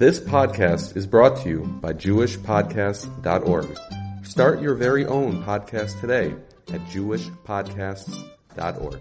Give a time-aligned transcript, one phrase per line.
[0.00, 3.78] This podcast is brought to you by JewishPodcasts.org.
[4.24, 6.34] Start your very own podcast today
[6.72, 9.00] at JewishPodcasts.org.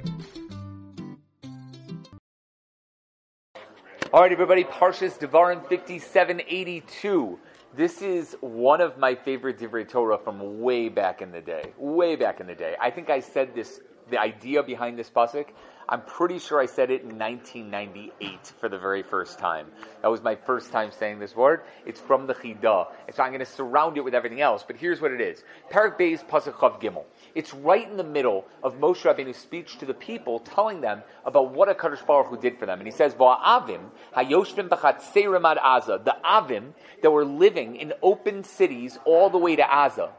[4.11, 7.39] All right, everybody, Parshas Devarim 5782.
[7.77, 11.71] This is one of my favorite Divrei Torah from way back in the day.
[11.77, 12.75] Way back in the day.
[12.81, 13.79] I think I said this,
[14.09, 15.45] the idea behind this pasuk
[15.91, 19.65] I'm pretty sure I said it in 1998 for the very first time.
[20.03, 21.61] That was my first time saying this word.
[21.83, 22.89] It's from the Chidah.
[23.07, 24.63] And so I'm going to surround it with everything else.
[24.65, 25.43] But here's what it is.
[25.71, 27.05] Parak Beis Pasuk Gimel.
[27.33, 31.55] It's right in the middle of Moshe Rabbeinu's speech to the people, telling them about
[31.55, 32.79] what a Kadosh Baruch Hu did for them.
[32.79, 38.43] And he says, "Va'avim hayoshvim b'chatzerim ad Aza." The Avim that were living in open
[38.43, 40.11] cities all the way to Aza.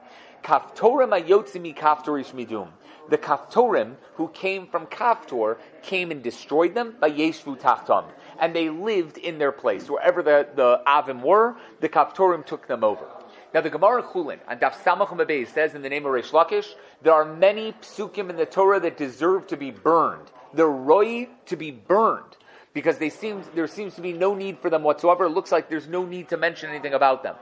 [0.43, 2.71] Kaftorim ayotzimi kaftorish midum
[3.11, 8.05] the Kaftorim who came from Kaftor came and destroyed them by Yeshvu Tachtam.
[8.41, 9.91] And they lived in their place.
[9.91, 13.05] Wherever the, the Avim were, the Kaftorim took them over.
[13.53, 16.69] Now the Gemara Chulin on Daf Samach says in the name of Reish Lakish,
[17.03, 20.31] there are many psukim in the Torah that deserve to be burned.
[20.55, 22.37] They're roi to be burned
[22.73, 25.25] because they seem, there seems to be no need for them whatsoever.
[25.25, 27.35] It looks like there's no need to mention anything about them.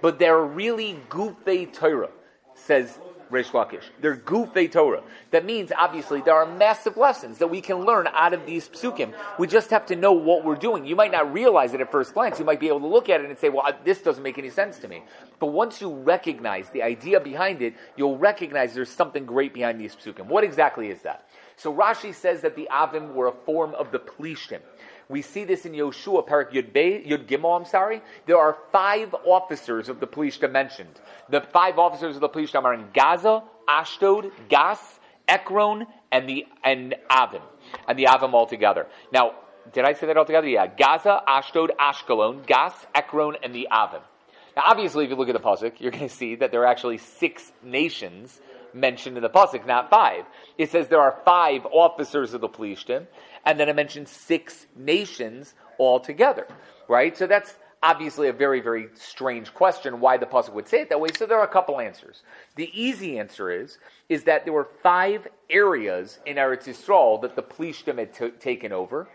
[0.00, 2.10] But they're really gufei Torah,
[2.54, 3.84] says Lakish.
[4.00, 5.02] They're gufei Torah.
[5.30, 9.12] That means, obviously, there are massive lessons that we can learn out of these psukim.
[9.38, 10.86] We just have to know what we're doing.
[10.86, 12.38] You might not realize it at first glance.
[12.38, 14.50] You might be able to look at it and say, well, this doesn't make any
[14.50, 15.02] sense to me.
[15.38, 19.94] But once you recognize the idea behind it, you'll recognize there's something great behind these
[19.94, 20.26] psukim.
[20.26, 21.28] What exactly is that?
[21.56, 24.60] So Rashi says that the Avim were a form of the Plishtim.
[25.08, 26.72] We see this in Yoshua, Parak Yud,
[27.06, 28.02] Yud Gimel, I'm sorry.
[28.26, 31.00] There are five officers of the Plishtim mentioned.
[31.30, 36.94] The five officers of the Plishtim are in Gaza, Ashdod, Gas, Ekron, and the and
[37.10, 37.42] Avim.
[37.86, 38.86] And the Avim all together.
[39.10, 39.32] Now,
[39.72, 40.48] did I say that all together?
[40.48, 40.66] Yeah.
[40.66, 44.02] Gaza, Ashdod, Ashkelon, Gas, Ekron, and the Avim.
[44.56, 46.66] Now, obviously, if you look at the pasuk, you're going to see that there are
[46.66, 48.40] actually six nations
[48.74, 50.24] mentioned in the pasuk, not five.
[50.56, 53.06] It says there are five officers of the Plishtim,
[53.44, 56.46] and then it mentions six nations altogether,
[56.88, 57.16] right?
[57.16, 61.00] So that's obviously a very, very strange question why the pasuk would say it that
[61.00, 61.10] way.
[61.16, 62.22] So there are a couple answers.
[62.56, 63.78] The easy answer is
[64.08, 68.72] is that there were five areas in Eretz Yisrael that the Plishtim had t- taken
[68.72, 69.08] over,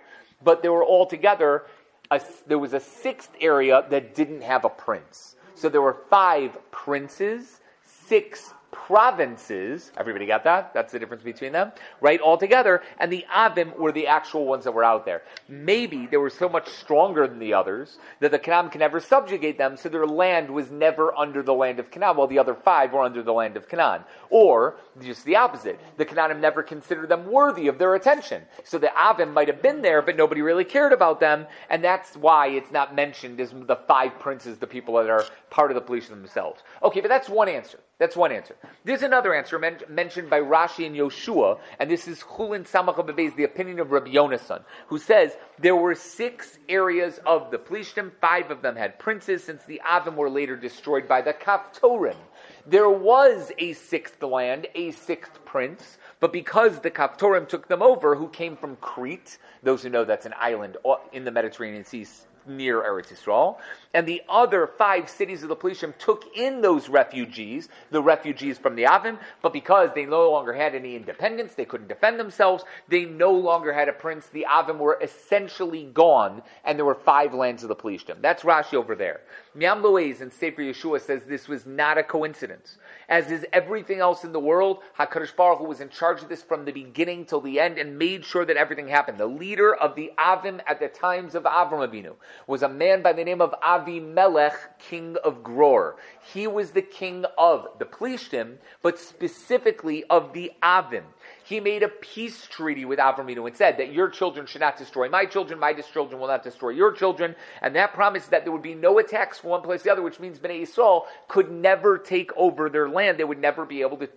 [0.44, 1.63] but there were altogether
[2.12, 5.36] a, there was a sixth area that didn't have a prince.
[5.56, 9.92] So there were five princes, six provinces.
[9.98, 10.74] Everybody got that?
[10.74, 12.20] That's the difference between them, right?
[12.20, 12.82] All together.
[13.00, 15.22] And the Avim were the actual ones that were out there.
[15.48, 19.58] Maybe they were so much stronger than the others that the Canaan can never subjugate
[19.58, 22.92] them, so their land was never under the land of Canaan, while the other five
[22.92, 24.04] were under the land of Canaan.
[24.30, 25.80] Or just the opposite.
[25.98, 28.44] The Canaanim never considered them worthy of their attention.
[28.64, 32.16] So the Avim might have been there, but nobody really cared about them, and that's
[32.16, 35.82] why it's not mentioned as the five princes, the people that are part of the
[35.82, 36.64] police themselves.
[36.82, 37.80] Okay, but that's one answer.
[38.03, 38.58] That's one answer.
[38.84, 43.46] There's another answer men- mentioned by Rashi and Yoshua, and this is Chulin Samach the
[43.46, 48.12] opinion of Rabbi Yonasan, who says there were six areas of the Plishtim.
[48.19, 52.18] Five of them had princes, since the Avim were later destroyed by the Kaftorim.
[52.66, 58.16] There was a sixth land, a sixth prince, but because the Kaftorim took them over,
[58.16, 60.75] who came from Crete, those who know that's an island
[61.13, 62.06] in the Mediterranean Sea
[62.46, 63.58] near Eretz Yisrael,
[63.94, 68.76] and the other five cities of the Plishtim took in those refugees, the refugees from
[68.76, 73.06] the Avim, but because they no longer had any independence, they couldn't defend themselves, they
[73.06, 77.64] no longer had a prince, the Avim were essentially gone, and there were five lands
[77.64, 78.22] of the Plishtim.
[78.22, 79.22] That's Rashi over there.
[79.56, 82.78] Miam Loez in Sefer Yeshua says this was not a coincidence.
[83.08, 86.42] As is everything else in the world, HaKadosh Baruch Hu was in charge of this
[86.42, 89.18] from the beginning till the end and made sure that everything happened.
[89.18, 92.16] The leader of the Avim at the times of Avram Avinu
[92.48, 95.96] was a man by the name of Avimelech, king of Gror.
[96.34, 101.04] He was the king of the Plishtim, but specifically of the Avim.
[101.46, 105.10] He made a peace treaty with Avram and said that your children should not destroy
[105.10, 108.62] my children, my children will not destroy your children, and that promised that there would
[108.62, 111.98] be no attacks from one place to the other, which means Bnei Yisrael could never
[111.98, 113.18] take over their land.
[113.18, 114.10] They would never be able to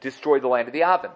[0.00, 1.10] destroy the land of the Avim.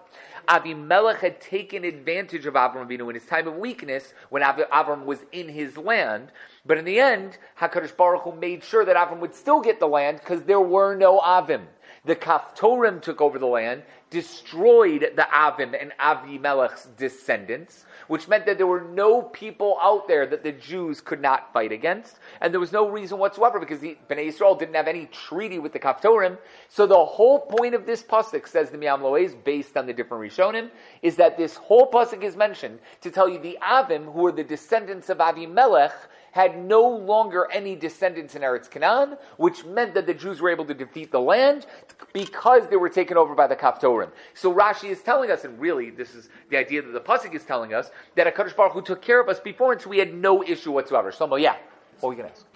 [0.48, 5.24] Avimelech had taken advantage of Avram Avinu in his time of weakness when Avram was
[5.32, 6.30] in his land.
[6.64, 9.88] But in the end, Hakadosh Baruch Hu made sure that Avram would still get the
[9.88, 11.62] land because there were no Avim.
[12.06, 18.58] The Kaftorim took over the land, destroyed the Avim and Avimelech's descendants, which meant that
[18.58, 22.60] there were no people out there that the Jews could not fight against, and there
[22.60, 26.38] was no reason whatsoever because the Bnei Israel didn't have any treaty with the Kaftorim.
[26.68, 30.32] So the whole point of this pasuk, says the Miam Loez, based on the different
[30.32, 30.70] Rishonim,
[31.02, 34.44] is that this whole pasuk is mentioned to tell you the Avim, who are the
[34.44, 35.92] descendants of Avimelech,
[36.36, 40.66] had no longer any descendants in Eretz Canaan, which meant that the Jews were able
[40.66, 41.64] to defeat the land
[42.12, 44.10] because they were taken over by the Kaftorim.
[44.34, 47.44] So Rashi is telling us, and really this is the idea that the Pasuk is
[47.44, 50.12] telling us, that HaKadosh Baruch Hu took care of us before, and so we had
[50.12, 51.10] no issue whatsoever.
[51.10, 51.56] Shlomo, yeah.
[52.00, 52.46] What were you going to ask?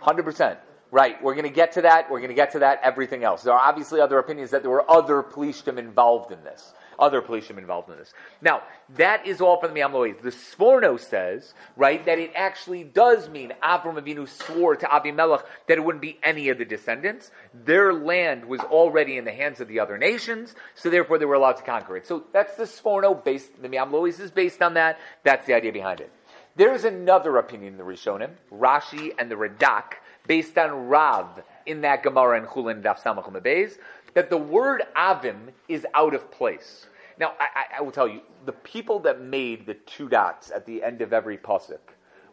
[0.00, 0.58] Hundred percent.
[0.90, 1.22] Right.
[1.22, 2.10] We're going to get to that.
[2.10, 2.80] We're going to get to that.
[2.82, 3.42] Everything else.
[3.42, 6.74] There are obviously other opinions that there were other plishtim involved in this.
[6.98, 8.12] Other plishtim involved in this.
[8.40, 8.62] Now,
[8.96, 13.52] that is all from the Miam The Sforno says, right, that it actually does mean
[13.62, 17.30] Avram Avinu swore to Abimelech that it wouldn't be any of the descendants.
[17.52, 21.34] Their land was already in the hands of the other nations, so therefore they were
[21.34, 22.06] allowed to conquer it.
[22.06, 24.98] So that's the Sforno based, the Miam is based on that.
[25.24, 26.12] That's the idea behind it.
[26.56, 29.96] There's another opinion in the Rishonim, Rashi and the Radak,
[30.26, 33.76] based on Rav in that Gemara in Chulin Daf Samach Beis,
[34.16, 36.86] that the word Avim is out of place.
[37.20, 40.82] Now, I, I, will tell you, the people that made the two dots at the
[40.82, 41.80] end of every pasuk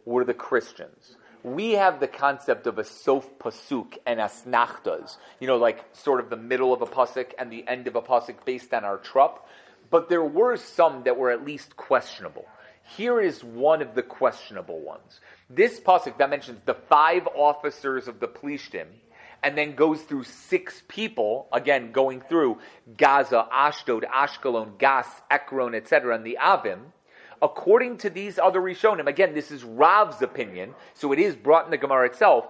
[0.06, 1.16] were the Christians.
[1.42, 6.30] We have the concept of a sof pasuk and asnachtas, you know, like sort of
[6.30, 9.46] the middle of a pasuk and the end of a pasuk based on our trup.
[9.90, 12.46] But there were some that were at least questionable.
[12.96, 15.20] Here is one of the questionable ones.
[15.50, 18.86] This pasuk that mentions the five officers of the Plishtim,
[19.44, 22.58] and then goes through six people, again going through
[22.96, 26.80] Gaza, Ashdod, Ashkelon, Gas, Ekron, etc., and the Avim.
[27.42, 31.70] According to these other Rishonim, again, this is Rav's opinion, so it is brought in
[31.70, 32.46] the Gemara itself.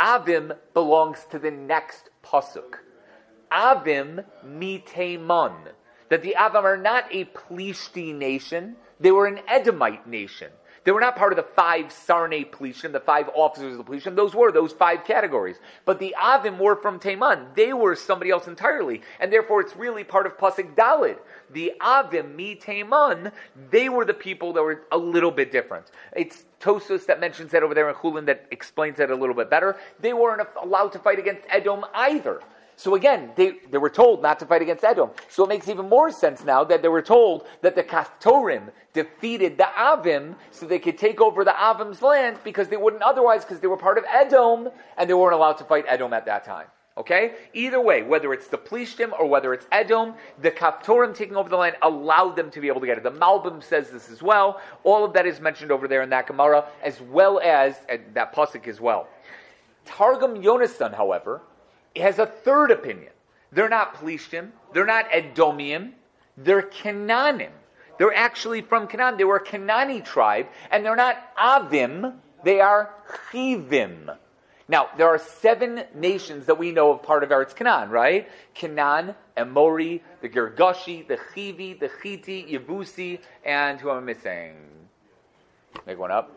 [0.00, 2.78] Avim belongs to the next pasuk.
[3.52, 5.54] Avim miteman.
[6.08, 10.50] That the Avim are not a Plishti nation, they were an Edomite nation.
[10.84, 14.16] They were not part of the five Sarne Plishtim, the five officers of the Plishtim.
[14.16, 15.56] Those were those five categories.
[15.86, 17.54] But the Avim were from Teman.
[17.54, 19.00] They were somebody else entirely.
[19.18, 21.16] And therefore it's really part of Pasik Dalid.
[21.50, 23.32] The Avim, Mi Teman,
[23.70, 25.86] they were the people that were a little bit different.
[26.14, 29.48] It's Tosfos that mentions that over there in Chulin that explains that a little bit
[29.48, 29.76] better.
[30.00, 32.40] They weren't allowed to fight against Edom either.
[32.76, 35.10] So again, they, they were told not to fight against Edom.
[35.28, 39.56] So it makes even more sense now that they were told that the Kaftorim defeated
[39.56, 43.60] the Avim so they could take over the Avim's land because they wouldn't otherwise because
[43.60, 46.66] they were part of Edom and they weren't allowed to fight Edom at that time.
[46.96, 47.34] Okay?
[47.54, 51.56] Either way, whether it's the Plishtim or whether it's Edom, the Kaftorim taking over the
[51.56, 53.04] land allowed them to be able to get it.
[53.04, 54.60] The Malbim says this as well.
[54.84, 58.68] All of that is mentioned over there in that Gemara, as well as that Pasuk
[58.68, 59.08] as well.
[59.84, 61.42] Targum Yonasan, however,
[62.00, 63.12] has a third opinion.
[63.52, 65.92] They're not Plishtim, they're not Edomium,
[66.36, 67.50] they're Canaanim.
[67.98, 69.16] They're actually from Canaan.
[69.16, 72.90] They were a Canaani tribe, and they're not Avim, they are
[73.30, 74.16] Chivim.
[74.66, 78.28] Now, there are seven nations that we know of part of Eretz Canaan, right?
[78.54, 84.54] Canaan, Emori, the Girgashi, the Chivi, the Chiti, Yebusi, and who am I missing?
[85.86, 86.32] Make one up.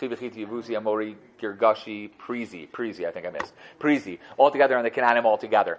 [0.00, 3.52] Chivichiti, Yevusi, Amori, Girgashi, Prizi, Prizi, I think I missed.
[3.80, 5.78] Prizi, all together, and the Canaanim all together.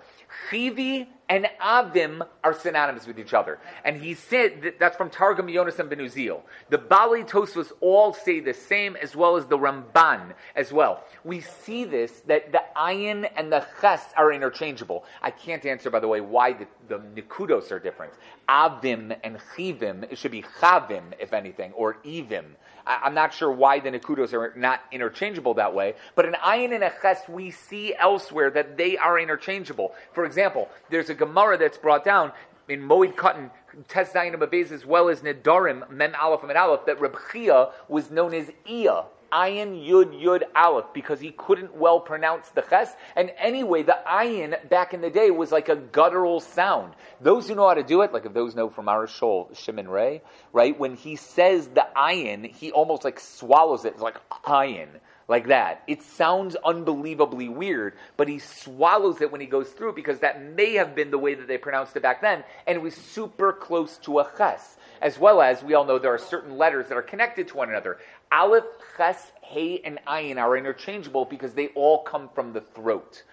[0.50, 3.60] Chivi and Avim are synonymous with each other.
[3.86, 6.42] And he said, that, that's from Targum Yonasan ben Uziel.
[6.70, 11.04] The Bali Tosfos all say the same, as well as the Ramban as well.
[11.24, 15.06] We see this, that the ayin and the ches are interchangeable.
[15.22, 18.14] I can't answer, by the way, why the, the nikudos are different.
[18.50, 22.46] Avim and chivim, it should be chavim, if anything, or evim.
[22.90, 26.74] I, am not sure why the Nakudos are not interchangeable that way, but in Ayin
[26.74, 29.94] and Eches, we see elsewhere that they are interchangeable.
[30.14, 32.32] For example, there's a Gemara that's brought down
[32.68, 33.52] in Moed Katan,
[33.88, 38.34] Tes Zayin as well as Nedarim, Mem Aleph and Aleph, that Reb Chia was known
[38.34, 42.94] as Ia ayin yud yud aleph because he couldn't well pronounce the ches.
[43.16, 46.94] And anyway, the ayin back in the day was like a guttural sound.
[47.22, 49.88] Those who know how to do it, like if those know from our shul, Shimon
[49.88, 50.22] Ray,
[50.54, 50.78] right?
[50.78, 53.94] When he says the ayin, he almost like swallows it.
[53.94, 54.90] It's like ayin.
[55.30, 55.84] Like that.
[55.88, 60.74] It sounds unbelievably weird, but he swallows it when he goes through because that may
[60.74, 63.98] have been the way that they pronounced it back then, and it was super close
[64.00, 67.02] to a ches as well as we all know there are certain letters that are
[67.02, 67.98] connected to one another.
[68.32, 68.66] Aleph,
[68.98, 73.24] Ches, Hey, and Ayin are interchangeable because they all come from the throat.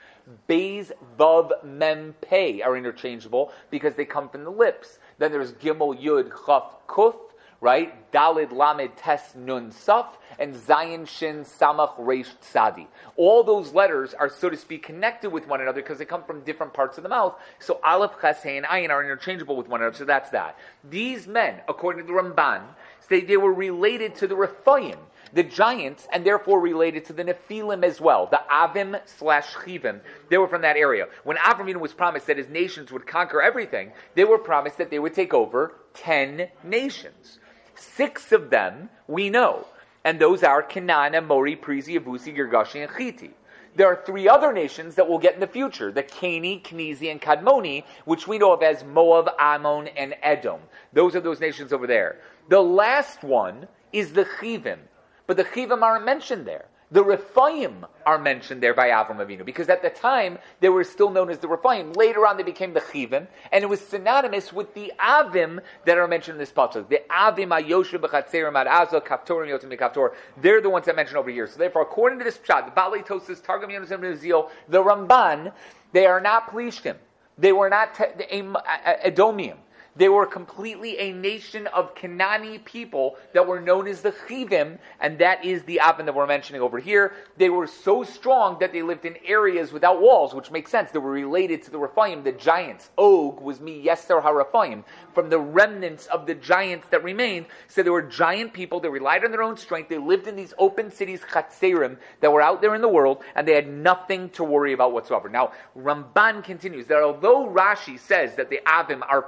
[0.47, 4.99] Bays, Vav, Mem, Pei are interchangeable because they come from the lips.
[5.19, 7.17] Then there's Gimel, Yud, Chaf, Kuf,
[7.61, 8.11] right?
[8.13, 10.07] Dalid, Lamed, Tes, Nun, Saf,
[10.39, 12.87] and Zayin, Shin, Samach, Reish, Tzadi.
[13.17, 16.43] All those letters are, so to speak, connected with one another because they come from
[16.43, 17.35] different parts of the mouth.
[17.59, 19.97] So Aleph, Ches, and Ayin are interchangeable with one another.
[19.97, 20.59] So that's that.
[20.85, 22.63] These men, according to the Ramban,
[23.09, 24.97] say they were related to the Rephaim
[25.33, 30.01] the giants, and therefore related to the Nephilim as well, the Avim slash Chivim.
[30.31, 31.07] They were from that area.
[31.25, 34.99] When Avram was promised that his nations would conquer everything, they were promised that they
[34.99, 37.39] would take over ten nations.
[37.77, 39.67] Six of them we know,
[40.05, 43.31] and those are Canaan, Amori, Prizi, Avusi, Girgashi, and Chiti.
[43.77, 47.21] There are three other nations that we'll get in the future the Cani, Kenizi, and
[47.21, 50.61] Kadmoni, which we know of as Moab, Ammon, and Edom.
[50.95, 52.21] Those are those nations over there.
[52.49, 54.79] The last one is the Chivim,
[55.27, 56.65] but the Chivim aren't mentioned there.
[56.93, 61.11] The Rephaim are mentioned there by Avram Avinu because at the time they were still
[61.11, 61.93] known as the Rephaim.
[61.95, 66.07] Later on they became the Chivim, and it was synonymous with the Avim that are
[66.07, 66.89] mentioned in this pasuk.
[66.89, 70.15] The Avim Ayoshu b'chatzerim ad Azo Kaptorim Yotim Kaptor.
[70.41, 71.49] They're the ones that mentioned over here.
[71.49, 75.53] So therefore, according to this pshat, the Balei Tosfos, Targum Yonasan ben Uziel, the Ramban,
[75.93, 76.97] they are not Plishtim.
[77.37, 79.57] They were not Edomium.
[79.97, 85.19] They were completely a nation of Kanani people that were known as the Chivim, and
[85.19, 87.15] that is the Avim that we're mentioning over here.
[87.39, 90.91] They were so strong that they lived in areas without walls, which makes sense.
[90.91, 92.91] They were related to the Rephaim, the giants.
[92.99, 94.85] Og was mi Yeser HaRephaim,
[95.17, 97.47] from the remnants of the giants that remained.
[97.69, 98.81] So they were giant people.
[98.81, 99.89] They relied on their own strength.
[99.89, 103.49] They lived in these open cities, Chatzerim, that were out there in the world, and
[103.49, 105.31] they had nothing to worry about whatsoever.
[105.31, 109.25] Now, Ramban continues that although Rashi says that the Avim are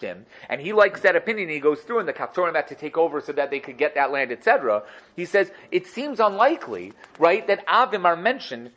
[0.00, 1.48] him, and he likes that opinion.
[1.48, 3.96] He goes through, and the Kaptorim had to take over so that they could get
[3.96, 4.84] that land, etc.
[5.16, 8.70] He says it seems unlikely, right, that Avim are mentioned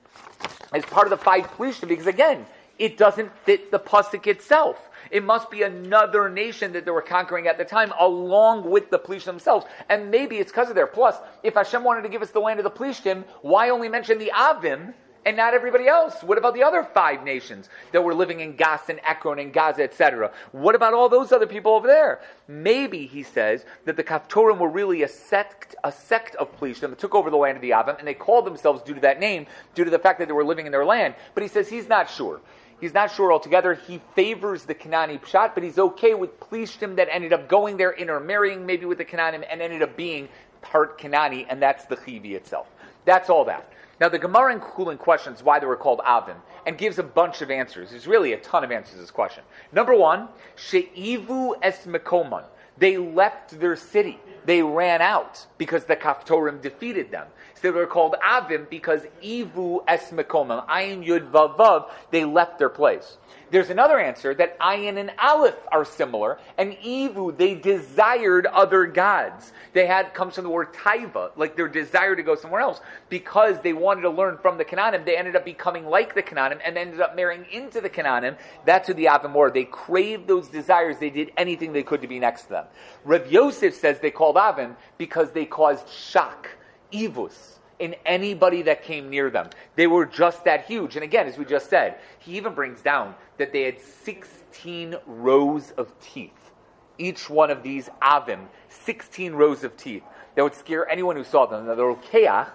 [0.74, 2.46] as part of the five Plishtim because again,
[2.78, 4.90] it doesn't fit the pasuk itself.
[5.12, 9.00] It must be another nation that they were conquering at the time, along with the
[9.00, 9.66] Plishtim themselves.
[9.90, 10.88] And maybe it's because of their.
[10.88, 14.18] Plus, if Hashem wanted to give us the land of the Plishtim, why only mention
[14.18, 14.94] the Avim
[15.26, 16.22] and not everybody else?
[16.22, 19.84] What about the other five nations that were living in Gaza and Ekron and Gaza,
[19.84, 20.32] etc.?
[20.52, 22.22] What about all those other people over there?
[22.48, 27.00] Maybe, he says, that the Kaftorim were really a sect, a sect of Plishtim that
[27.00, 29.48] took over the land of the Avim, and they called themselves due to that name,
[29.74, 31.16] due to the fact that they were living in their land.
[31.34, 32.40] But he says he's not sure.
[32.82, 33.74] He's not sure altogether.
[33.74, 37.94] He favors the Kanani Pshat, but he's okay with Plishtim that ended up going there,
[37.94, 40.28] intermarrying maybe with the Kananim, and ended up being
[40.62, 42.68] part Kanani, and that's the Chivi itself.
[43.06, 43.72] That's all that.
[44.02, 47.42] Now, the Gemara in Chulin questions why they were called Avim and gives a bunch
[47.42, 47.92] of answers.
[47.92, 49.44] There's really a ton of answers to this question.
[49.72, 50.28] Number one,
[50.58, 52.44] She'ivu es Mekoman.
[52.78, 54.20] They left their city.
[54.46, 57.28] They ran out because the Kaftorim defeated them.
[57.56, 60.68] So they were called Avim because Ivu es Mekomam.
[60.68, 61.90] Ayin Yud Vav.
[62.12, 63.18] They left their place.
[63.52, 69.54] There's another answer that Ayin and Aleph are similar, and Evu, they desired other gods.
[69.74, 72.82] They had, comes from the word Taiva, like their desire to go somewhere else.
[73.10, 76.60] Because they wanted to learn from the Canaanim, they ended up becoming like the Canaanim
[76.66, 78.36] and ended up marrying into the Canaanim.
[78.66, 79.52] That's who the Avim were.
[79.52, 80.98] They craved those desires.
[81.00, 82.66] They did anything they could to be next to them.
[83.04, 86.50] Rav Yosef says they called Avim because they caused shock,
[86.92, 89.50] evus in anybody that came near them.
[89.76, 90.96] They were just that huge.
[90.96, 95.72] And again, as we just said, he even brings down that they had 16 rows
[95.72, 96.52] of teeth.
[96.98, 100.04] Each one of these avim, 16 rows of teeth.
[100.36, 101.66] That would scare anyone who saw them.
[101.66, 102.50] Now, the Rokeach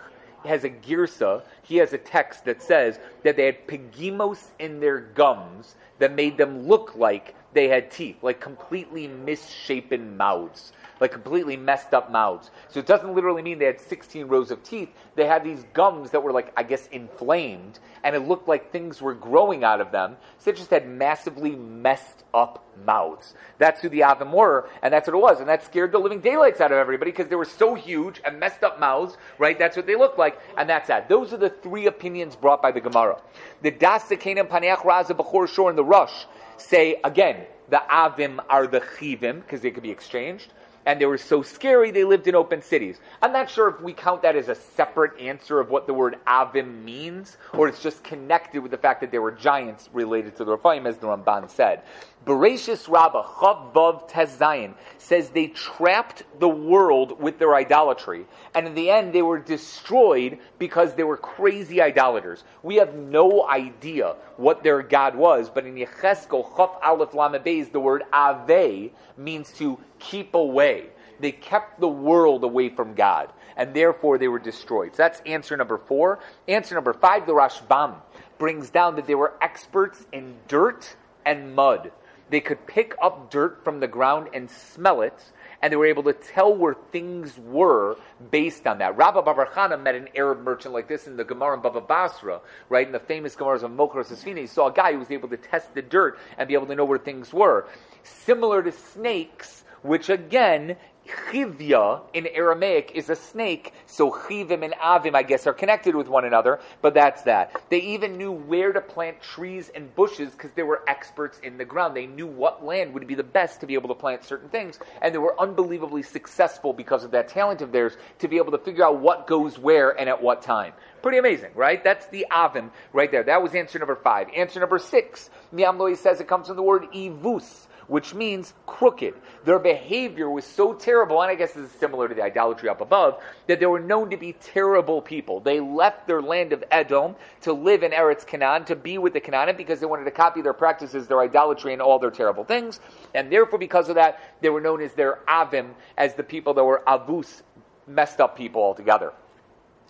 [0.45, 5.01] has a girsa, he has a text that says that they had pegimos in their
[5.01, 11.57] gums that made them look like they had teeth, like completely misshapen mouths like completely
[11.57, 12.51] messed up mouths.
[12.69, 14.91] So it doesn't literally mean they had 16 rows of teeth.
[15.17, 19.01] They had these gums that were like, I guess, inflamed, and it looked like things
[19.01, 20.17] were growing out of them.
[20.39, 23.35] So they just had massively messed up mouths.
[23.59, 25.41] That's who the Avim were, and that's what it was.
[25.41, 28.39] And that scared the living daylights out of everybody because they were so huge and
[28.39, 29.59] messed up mouths, right?
[29.59, 31.09] That's what they looked like, and that's that.
[31.09, 33.21] Those are the three opinions brought by the Gemara.
[33.63, 36.27] The Das Kanaan Paneach Raza Bechor Shor and the Rush
[36.59, 40.53] say, again, the Avim are the Chivim, because they could be exchanged
[40.87, 42.99] and they were so scary they lived in open cities.
[43.23, 46.19] I'm not sure if we count that as a separate answer of what the word
[46.27, 50.45] Avim means, or it's just connected with the fact that they were giants related to
[50.45, 51.83] the Rephaim, as the Ramban said.
[52.27, 58.91] Bereshis Rabbah, Chavav Tezayin, says they trapped the world with their idolatry, and in the
[58.91, 62.45] end they were destroyed because they were crazy idolaters.
[62.63, 67.81] We have no idea what their God was, but in Yecheskel, Chav Aleph Lamabez, the
[67.81, 70.89] word Ave means to keep away.
[71.21, 74.95] They kept the world away from God, and therefore they were destroyed.
[74.95, 76.21] So that's answer number four.
[76.49, 77.95] Answer number five, the Rashbam
[78.39, 81.93] brings down that they were experts in dirt and mud.
[82.31, 86.05] They could pick up dirt from the ground and smell it, and they were able
[86.05, 87.97] to tell where things were
[88.31, 88.97] based on that.
[88.97, 92.87] Rabbi Babar met an Arab merchant like this in the Gemara in Baba Basra, right?
[92.87, 95.37] In the famous Gemaras of Mokros Asfina, he saw a guy who was able to
[95.37, 97.69] test the dirt and be able to know where things were.
[98.05, 100.77] Similar to snakes, which again,
[101.11, 106.09] Chivya in Aramaic is a snake, so Chivim and Avim, I guess, are connected with
[106.09, 107.61] one another, but that's that.
[107.69, 111.65] They even knew where to plant trees and bushes because they were experts in the
[111.65, 111.97] ground.
[111.97, 114.79] They knew what land would be the best to be able to plant certain things,
[115.03, 118.59] and they were unbelievably successful because of that talent of theirs to be able to
[118.59, 120.73] figure out what goes where and at what time.
[121.03, 121.83] Pretty amazing, right?
[121.83, 123.23] That's the Avim right there.
[123.23, 124.29] That was answer number five.
[124.37, 129.15] Answer number six, Miam Loez says it comes from the word Ivus which means crooked.
[129.45, 132.81] Their behavior was so terrible, and I guess this is similar to the idolatry up
[132.81, 135.41] above, that they were known to be terrible people.
[135.41, 139.19] They left their land of Edom to live in Eretz Canaan, to be with the
[139.19, 142.79] Canaan, because they wanted to copy their practices, their idolatry, and all their terrible things.
[143.13, 146.65] And therefore, because of that, they were known as their Avim, as the people that
[146.65, 147.43] were Avus,
[147.89, 149.13] messed up people altogether.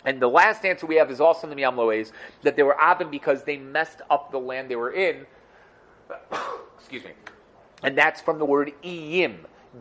[0.07, 2.13] And the last answer we have is also in the Miyam
[2.45, 5.27] that they were Avim because they messed up the land they were in.
[6.79, 7.11] Excuse me
[7.83, 9.39] and that's from the word iyim,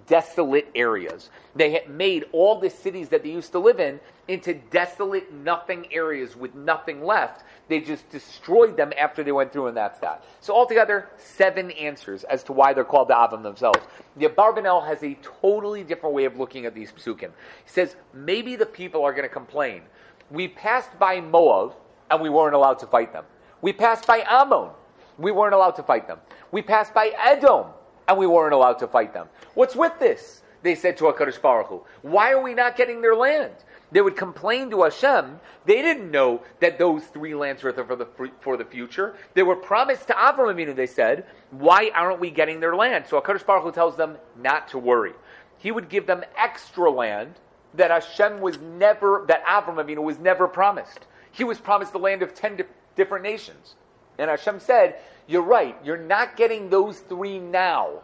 [0.08, 1.30] desolate areas.
[1.56, 5.92] They had made all the cities that they used to live in into desolate, nothing
[5.92, 7.44] areas with nothing left.
[7.68, 10.24] They just destroyed them after they went through, and that's that.
[10.42, 13.80] So altogether, seven answers as to why they're called the Avim themselves.
[14.18, 17.32] The Abarbanel has a totally different way of looking at these psukim.
[17.66, 19.82] He says, maybe the people are going to complain.
[20.30, 21.74] We passed by Moab,
[22.12, 23.26] and we weren't allowed to fight them.
[23.62, 24.70] We passed by Ammon.
[25.18, 26.20] We weren't allowed to fight them.
[26.52, 27.66] We passed by Edom
[28.10, 29.30] and we weren't allowed to fight them.
[29.54, 30.42] What's with this?
[30.64, 31.84] They said to HaKadosh Baruch Hu.
[32.02, 33.54] Why are we not getting their land?
[33.92, 35.40] They would complain to Hashem.
[35.66, 38.08] They didn't know that those three lands were for the,
[38.42, 39.16] for the future.
[39.36, 41.26] They were promised to Avram Avinu, they said.
[41.52, 43.06] Why aren't we getting their land?
[43.08, 45.14] So HaKadosh Baruch Hu tells them not to worry.
[45.60, 47.36] He would give them extra land
[47.76, 51.06] that Hashem was never, that Avram Avinu was never promised.
[51.32, 52.64] He was promised the land of ten di-
[52.96, 53.76] different nations.
[54.20, 58.02] And Hashem said, You're right, you're not getting those three now,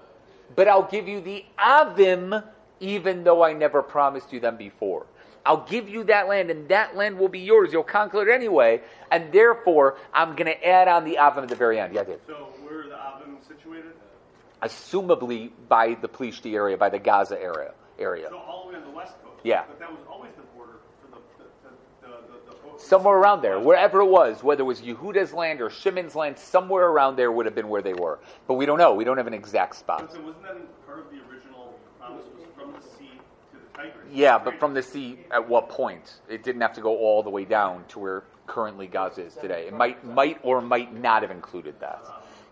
[0.55, 2.43] but I'll give you the Avim,
[2.79, 5.05] even though I never promised you them before.
[5.45, 7.71] I'll give you that land, and that land will be yours.
[7.71, 8.81] You'll conquer it anyway,
[9.11, 11.93] and therefore, I'm going to add on the Avim at the very end.
[11.93, 12.19] Yeah, Dave.
[12.25, 13.91] So, where are the Avim situated?
[14.63, 17.73] Assumably by the Plishti area, by the Gaza area.
[17.99, 18.27] area.
[18.29, 19.41] So, all the way on the west coast?
[19.43, 19.65] Yeah.
[19.67, 23.59] But that was always the border for the, the, the, the, the somewhere around there,
[23.59, 27.45] wherever it was, whether it was Yehuda's land or Shimon's land, somewhere around there would
[27.45, 28.19] have been where they were.
[28.47, 28.93] But we don't know.
[28.93, 30.11] We don't have an exact spot.
[30.11, 33.11] So wasn't that part of the original promise was from the sea
[33.51, 34.05] to the Tigris?
[34.11, 36.15] Yeah, but from the sea, at what point?
[36.29, 39.67] It didn't have to go all the way down to where currently Gaza is today.
[39.67, 42.05] It might, might or might not have included that.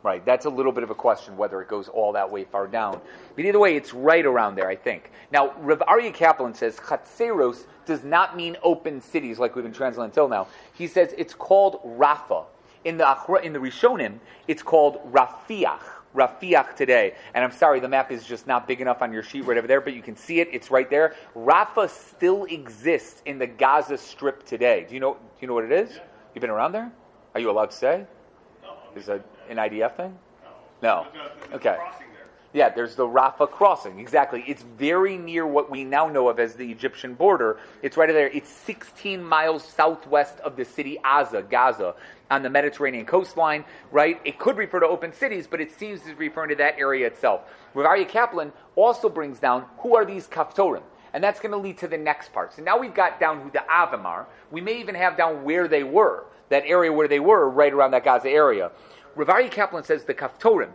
[0.04, 2.68] Right, that's a little bit of a question whether it goes all that way far
[2.68, 3.00] down.
[3.38, 5.12] But either way, it's right around there, I think.
[5.32, 10.10] Now, Rav Aryeh Kaplan says Chatzeros does not mean open cities like we've been translating
[10.10, 10.48] until now.
[10.74, 12.44] He says it's called Rafa.
[12.84, 15.80] In the in the Rishonim, it's called Rafiach.
[16.14, 17.16] Rafiach today.
[17.34, 19.68] And I'm sorry, the map is just not big enough on your sheet right over
[19.68, 20.50] there, but you can see it.
[20.52, 21.16] It's right there.
[21.34, 24.86] Rafa still exists in the Gaza Strip today.
[24.88, 25.14] Do you know?
[25.14, 25.98] Do you know what it is?
[26.36, 26.92] You've been around there?
[27.34, 28.06] Are you allowed to say?
[28.96, 30.18] Is that an IDF thing?
[30.82, 31.08] No.
[31.54, 31.78] Okay.
[32.54, 34.00] Yeah, there's the Rafah crossing.
[34.00, 34.44] Exactly.
[34.46, 37.58] It's very near what we now know of as the Egyptian border.
[37.82, 38.28] It's right there.
[38.28, 41.96] It's 16 miles southwest of the city Aza, Gaza,
[42.30, 44.22] on the Mediterranean coastline, right?
[44.24, 47.08] It could refer to open cities, but it seems to be referring to that area
[47.08, 47.42] itself.
[47.74, 50.84] Rav Aryeh Kaplan also brings down who are these Kaftorim?
[51.14, 52.54] And that's going to lead to the next part.
[52.54, 54.28] So now we've got down who the Avim are.
[54.52, 57.92] We may even have down where they were, that area where they were, right around
[57.92, 58.72] that Gaza area.
[59.16, 60.72] Rav Aryeh Kaplan says the Kaftorim.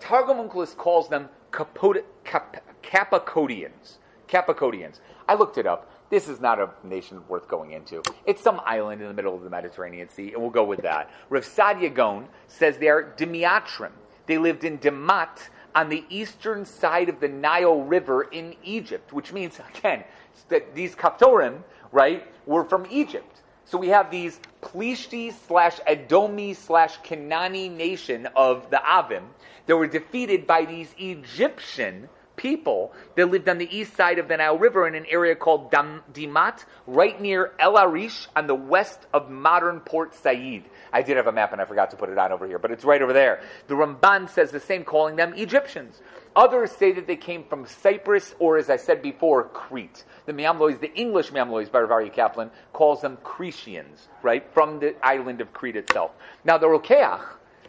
[0.00, 3.98] Targum Onkelos calls them Capod- Cap- Capicodians.
[4.28, 5.00] Capicodians.
[5.28, 5.90] I looked it up.
[6.10, 8.02] This is not a nation worth going into.
[8.26, 11.10] It's some island in the middle of the Mediterranean Sea, and we'll go with that.
[11.28, 13.92] Rav Saadia Gaon says they are Demiatrim.
[14.26, 19.32] They lived in Demat on the eastern side of the Nile River in Egypt, which
[19.32, 20.04] means, again,
[20.48, 23.42] that these Kaftorim, right, were from Egypt.
[23.68, 29.24] So we have these Plishti slash Edomi slash Kanani nation of the Avim
[29.66, 34.38] that were defeated by these Egyptian people that lived on the east side of the
[34.38, 39.00] Nile River in an area called Dam- Dimat, right near El Arish on the west
[39.12, 40.62] of modern Port Said.
[40.90, 42.70] I did have a map and I forgot to put it on over here, but
[42.70, 43.42] it's right over there.
[43.66, 46.00] The Ramban says the same, calling them Egyptians.
[46.36, 50.04] Others say that they came from Cyprus or, as I said before, Crete.
[50.26, 54.44] The Miam Loez, the English Miam Loez by Rav Aryeh Kaplan, calls them Cretians, right,
[54.52, 56.12] from the island of Crete itself.
[56.44, 57.22] Now, the Rokeach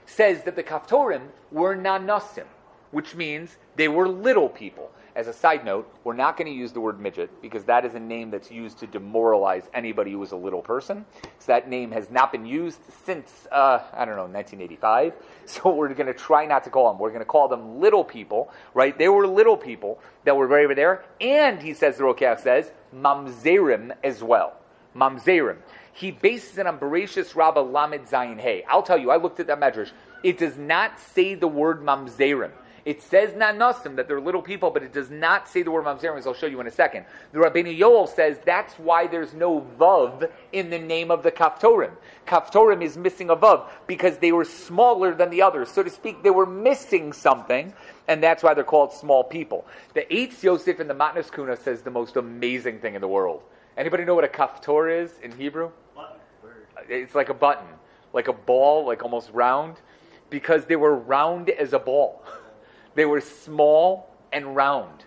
[0.05, 2.45] says that the Kaftorim were Nanasim,
[2.91, 4.91] which means they were little people.
[5.19, 7.93] As a side note, we're not going to use the word midget because that is
[7.93, 11.05] a name that's used to demoralize anybody who is a little person.
[11.39, 15.13] So that name has not been used since, uh, I don't know, 1985.
[15.45, 16.99] So we're going to try not to call them.
[16.99, 18.95] We're going to call them little people, right?
[18.95, 21.03] They were little people that were right over there.
[21.19, 24.53] And he says, the Rokeach says, mamzerim as well.
[24.95, 25.57] Mamzerim.
[25.91, 28.63] He bases it on Bereshis Rabbah Lamed Zayin Hey.
[28.69, 29.89] I'll tell you, I looked at that medrash.
[30.23, 32.51] It does not say the word mamzerim.
[32.89, 36.17] It says nanasim, that they're little people, but it does not say the word mamzerim,
[36.17, 37.05] as I'll show you in a second.
[37.33, 41.91] The Rabbeinu Yoel says that's why there's no vav in the name of the kaftorim.
[42.25, 45.69] Kaftorim is missing a vav because they were smaller than the others.
[45.69, 47.75] So to speak, they were missing something,
[48.07, 49.67] and that's why they're called small people.
[49.93, 53.43] The Eitz Yosef in the Matnas Kuna says the most amazing thing in the world.
[53.77, 55.69] Anybody know what a kaftor is in Hebrew?
[56.87, 57.67] It's like a button,
[58.13, 59.75] like a ball, like almost round,
[60.31, 62.23] because they were round as a ball.
[62.95, 65.05] They were small and round,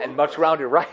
[0.00, 0.88] and much rounder, right?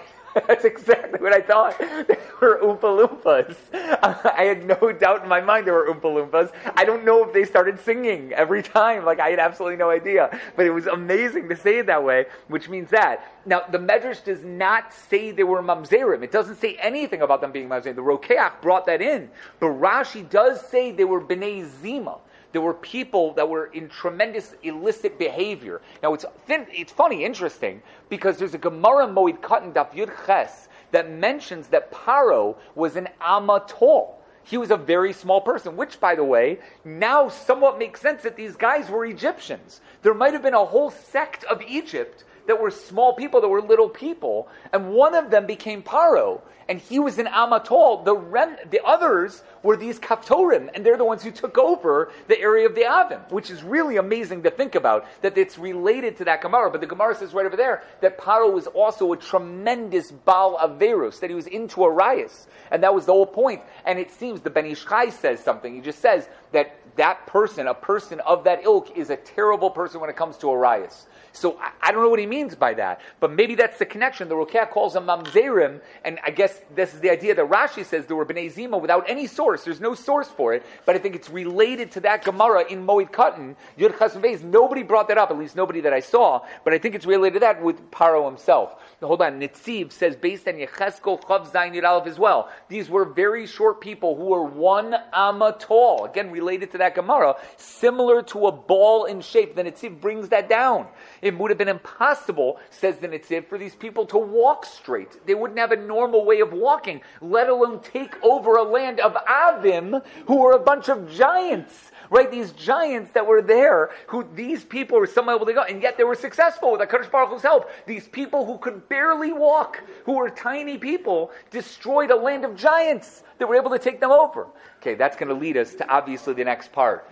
[0.48, 1.78] That's exactly what I thought.
[1.80, 3.56] They were Oompa Loompas.
[3.74, 6.52] I had no doubt in my mind they were Oompa Loompas.
[6.76, 9.06] I don't know if they started singing every time.
[9.06, 10.40] Like, I had absolutely no idea.
[10.56, 13.34] But it was amazing to say it that way, which means that.
[13.46, 16.24] Now, the Medrash does not say they were Mamzerim.
[16.24, 17.96] It doesn't say anything about them being Mamzerim.
[17.96, 19.30] The Rokeach brought that in.
[19.60, 22.18] But Rashi does say they were Bnei Zima
[22.52, 25.82] there were people that were in tremendous illicit behavior.
[26.02, 30.68] Now it's thin, it's funny, interesting, because there's a Gemara Moed Katan Daf Yud Ches
[30.92, 34.16] that mentions that Paro was an Amatol.
[34.44, 38.36] He was a very small person, which, by the way, now somewhat makes sense that
[38.36, 39.82] these guys were Egyptians.
[40.02, 43.62] There might have been a whole sect of Egypt that were small people, that were
[43.62, 48.04] little people, and one of them became Paro, and he was an Amatol.
[48.04, 52.40] The rem- the others were these Kaftorim, and they're the ones who took over the
[52.40, 56.26] area of the Avim, which is really amazing to think about, that it's related to
[56.26, 56.72] that Gemara.
[56.72, 61.20] But the Gemara says right over there that Paro was also a tremendous Baal Averus,
[61.20, 63.62] that he was into Arias, and that was the whole point.
[63.86, 65.76] And it seems the Ben Ish Chai says something.
[65.76, 70.02] He just says that that person, a person of that ilk, is a terrible person
[70.02, 71.06] when it comes to Arias.
[71.40, 74.28] So I, I, don't know what he means by that, but maybe that's the connection.
[74.28, 78.06] The Rokeach calls them mamzerim, and I guess this is the idea that Rashi says
[78.08, 79.64] there were bnei zima without any source.
[79.64, 83.12] There's no source for it, but I think it's related to that Gemara in Moed
[83.12, 86.78] Katan, Yud Chasm Nobody brought that up, at least nobody that I saw, but I
[86.78, 88.76] think it's related to that with Paro himself.
[89.02, 92.50] Hold on, Nitziv says based on Yecheskel Chav Zayin as well.
[92.68, 96.04] These were very short people who were one amma tall.
[96.04, 99.56] Again, related to that Gemara, similar to a ball in shape.
[99.56, 100.88] The Nitziv brings that down.
[101.22, 105.26] It would have been impossible, says the Nitziv, for these people to walk straight.
[105.26, 109.14] They wouldn't have a normal way of walking, let alone take over a land of
[109.14, 111.92] Avim, who were a bunch of giants.
[112.12, 115.80] Right, these giants that were there, who these people were somehow able to go, and
[115.80, 117.70] yet they were successful with HaKadosh Baruch Hu's help.
[117.86, 123.24] These people who could barely walk, who were tiny people, destroyed a land of giants
[123.38, 124.48] that were able to take them over.
[124.78, 127.10] Okay, that's going to lead us to obviously the next part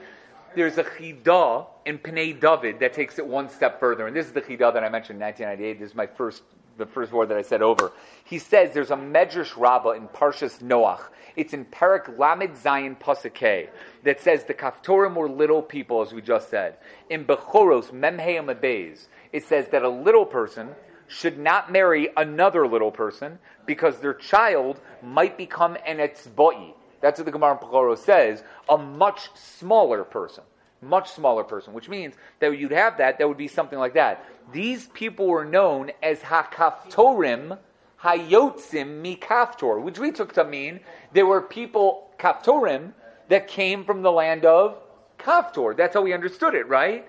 [0.57, 4.07] there's a chidah in Pnei David that takes it one step further.
[4.07, 5.79] And this is the chidah that I mentioned in 1998.
[5.79, 6.43] This is my first,
[6.77, 7.91] the first word that I said over.
[8.25, 11.01] He says there's a Medrash Rabbah in Parshas Noach.
[11.35, 13.69] It's in Parak Lamed Zayin Pasakeh
[14.03, 16.77] that says the Kaftorim were little people, as we just said.
[17.09, 20.69] In Bechoros Memhei Amabez, it says that a little person
[21.07, 27.25] should not marry another little person because their child might become an etzboi, that's what
[27.25, 28.43] the Gemara in Pechoro says.
[28.69, 30.43] A much smaller person.
[30.81, 34.23] Much smaller person, which means that you'd have that, that would be something like that.
[34.51, 37.57] These people were known as Hakaftorim
[38.01, 40.79] Hayotzim Mikaftor, which we took to mean
[41.13, 42.93] they were people, Kaftorim,
[43.29, 44.77] that came from the land of
[45.17, 45.75] Kaftor.
[45.75, 47.07] That's how we understood it, right?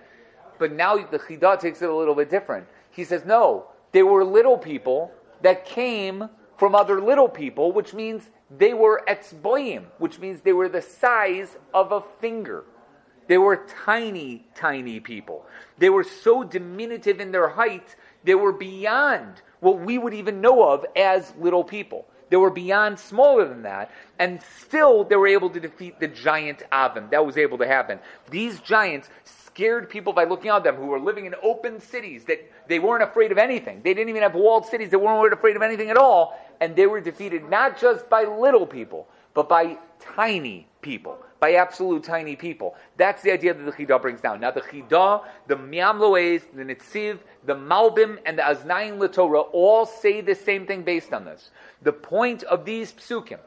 [0.58, 2.66] But now the Chidah takes it a little bit different.
[2.90, 8.30] He says, no, they were little people that came from other little people, which means
[8.56, 12.64] they were etzboim, which means they were the size of a finger.
[13.28, 15.44] They were tiny, tiny people.
[15.78, 20.68] They were so diminutive in their height, they were beyond what we would even know
[20.68, 22.06] of as little people.
[22.30, 26.62] They were beyond smaller than that, and still they were able to defeat the giant
[26.72, 27.10] Avim.
[27.10, 27.98] That was able to happen.
[28.30, 32.38] These giants scared people by looking at them who were living in open cities that
[32.68, 33.80] they weren't afraid of anything.
[33.82, 34.90] They didn't even have walled cities.
[34.90, 36.38] They weren't afraid of anything at all.
[36.60, 42.02] And they were defeated not just by little people, but by tiny people, by absolute
[42.02, 42.74] tiny people.
[42.96, 44.40] That's the idea that the Chidah brings down.
[44.40, 49.86] Now the Chidah, the Miam Loez, the Nitziv, the Malbim, and the Oznayim Latorah all
[49.86, 51.50] say the same thing based on this.
[51.82, 53.38] The point of these psukim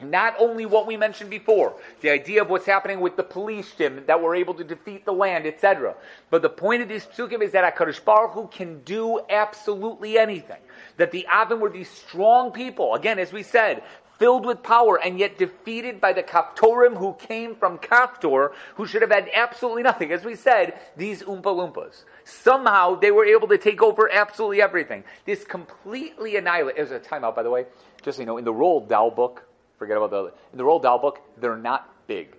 [0.00, 4.22] Not only what we mentioned before, the idea of what's happening with the Plishtim that
[4.22, 5.96] were able to defeat the land, etc.
[6.30, 10.62] But the point of these psukim is that HaKadosh Baruch Hu can do absolutely anything.
[10.96, 12.94] That the Avim were these strong people.
[12.94, 13.82] Again, as we said,
[14.24, 19.02] filled with power and yet defeated by the Kaftorim who came from Kaftor, who should
[19.02, 20.12] have had absolutely nothing.
[20.12, 22.04] As we said, these Oompa Loompas.
[22.24, 25.04] Somehow they were able to take over absolutely everything.
[25.26, 26.78] This completely annihilated.
[26.78, 27.66] It was a timeout, by the way.
[28.00, 29.46] Just so you know, in the Roald Dahl book,
[29.78, 32.34] forget about the in the Roald Dahl book, they're not big.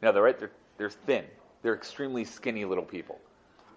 [0.00, 0.38] No, they're right.
[0.38, 1.26] They're, they're thin.
[1.60, 3.20] They're extremely skinny little people.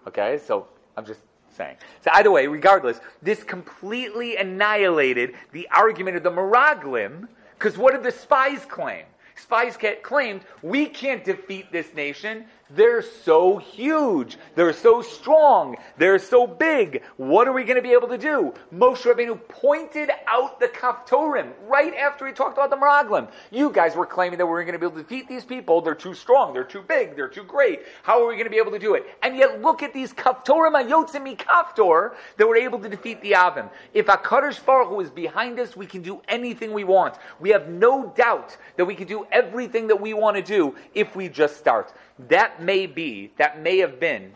[0.06, 1.20] Okay, so I'm just
[1.56, 1.76] saying.
[2.02, 8.02] So either way, regardless, this completely annihilated the argument of the Meraglim, because what did
[8.02, 9.04] the spies claim?
[9.36, 12.44] Spies claimed, we can't defeat this nation.
[12.74, 14.38] They're so huge.
[14.54, 15.76] They're so strong.
[15.98, 17.02] They're so big.
[17.16, 18.54] What are we going to be able to do?
[18.72, 23.28] Moshe Rabbeinu pointed out the Kaftorim right after he talked about the Meraglim.
[23.50, 25.80] You guys were claiming that we were going to be able to defeat these people.
[25.80, 26.52] They're too strong.
[26.52, 27.16] They're too big.
[27.16, 27.80] They're too great.
[28.02, 29.06] How are we going to be able to do it?
[29.22, 33.68] And yet look at these Kaftorim Ayotzim Kaftor that were able to defeat the Avim.
[33.94, 37.16] If HaKadosh Baruch Hu is behind us, we can do anything we want.
[37.40, 41.16] We have no doubt that we can do everything that we want to do if
[41.16, 41.92] we just start.
[42.28, 44.32] That may be, that may have been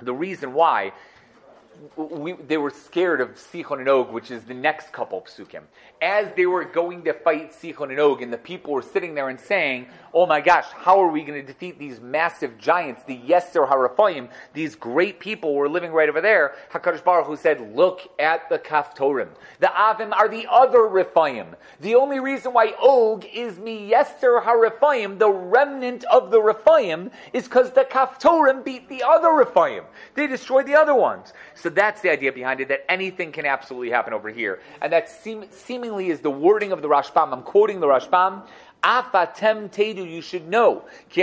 [0.00, 0.92] the reason why
[1.96, 5.62] we, they were scared of Sichon and Og, which is the next couple of psukim.
[6.00, 9.28] As they were going to fight Sichon and Og, and the people were sitting there
[9.28, 13.18] and saying, "Oh my gosh, how are we going to defeat these massive giants, the
[13.18, 14.28] Yeser Haraphoim?
[14.54, 18.58] These great people were living right over there." Hakadosh Baruch Hu said, "Look at the
[18.58, 19.28] Kaftorim.
[19.60, 21.56] The Avim are the other Rephaim.
[21.80, 27.44] The only reason why Og is mi Yeser Haraphoim, the remnant of the Rephaim, is
[27.44, 29.84] because the Kaftorim beat the other Rephaim.
[30.14, 31.32] They destroyed the other ones."
[31.68, 34.60] So that's the idea behind it, that anything can absolutely happen over here.
[34.80, 37.30] And that seem, seemingly is the wording of the Rashbam.
[37.30, 38.46] I'm quoting the Rashbam.
[38.82, 40.86] Afatem tedu, you should know.
[41.08, 41.20] He